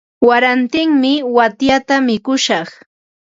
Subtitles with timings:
[0.27, 2.69] Warantimi waytata mikushaq.